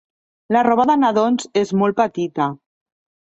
[0.55, 2.47] La roba de nadons és molt petita.